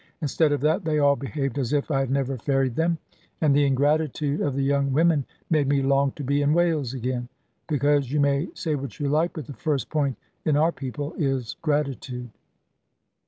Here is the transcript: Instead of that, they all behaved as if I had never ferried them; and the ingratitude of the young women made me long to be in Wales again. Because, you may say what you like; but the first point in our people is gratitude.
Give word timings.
Instead 0.19 0.51
of 0.51 0.61
that, 0.61 0.83
they 0.83 0.97
all 0.97 1.15
behaved 1.15 1.59
as 1.59 1.73
if 1.73 1.91
I 1.91 1.99
had 1.99 2.09
never 2.09 2.35
ferried 2.35 2.75
them; 2.75 2.97
and 3.39 3.55
the 3.55 3.67
ingratitude 3.67 4.41
of 4.41 4.55
the 4.55 4.63
young 4.63 4.91
women 4.91 5.25
made 5.51 5.67
me 5.67 5.83
long 5.83 6.11
to 6.13 6.23
be 6.23 6.41
in 6.41 6.55
Wales 6.55 6.95
again. 6.95 7.29
Because, 7.67 8.11
you 8.11 8.19
may 8.19 8.47
say 8.55 8.73
what 8.73 8.99
you 8.99 9.07
like; 9.09 9.33
but 9.33 9.45
the 9.45 9.53
first 9.53 9.91
point 9.91 10.17
in 10.43 10.57
our 10.57 10.71
people 10.71 11.13
is 11.19 11.55
gratitude. 11.61 12.31